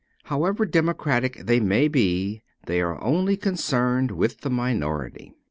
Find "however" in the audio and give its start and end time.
0.23-0.65